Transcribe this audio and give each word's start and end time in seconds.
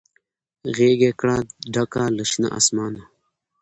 غیږ 0.75 0.99
یې 1.07 1.11
کړه 1.19 1.37
ډکه 1.73 2.03
له 2.17 2.23
شنه 2.31 2.49
اسمانه 2.59 3.03